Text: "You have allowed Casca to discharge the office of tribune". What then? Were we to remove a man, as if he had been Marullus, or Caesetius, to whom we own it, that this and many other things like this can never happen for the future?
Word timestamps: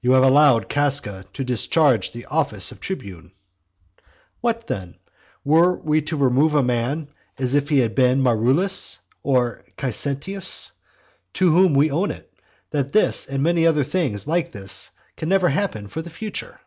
"You 0.00 0.12
have 0.12 0.22
allowed 0.22 0.68
Casca 0.68 1.24
to 1.32 1.42
discharge 1.42 2.12
the 2.12 2.24
office 2.26 2.70
of 2.70 2.78
tribune". 2.78 3.32
What 4.40 4.68
then? 4.68 5.00
Were 5.44 5.74
we 5.76 6.02
to 6.02 6.16
remove 6.16 6.54
a 6.54 6.62
man, 6.62 7.08
as 7.36 7.54
if 7.54 7.68
he 7.68 7.80
had 7.80 7.96
been 7.96 8.22
Marullus, 8.22 9.00
or 9.24 9.64
Caesetius, 9.76 10.70
to 11.32 11.50
whom 11.50 11.74
we 11.74 11.90
own 11.90 12.12
it, 12.12 12.32
that 12.70 12.92
this 12.92 13.26
and 13.26 13.42
many 13.42 13.66
other 13.66 13.82
things 13.82 14.24
like 14.24 14.52
this 14.52 14.92
can 15.16 15.28
never 15.28 15.48
happen 15.48 15.88
for 15.88 16.00
the 16.00 16.10
future? 16.10 16.60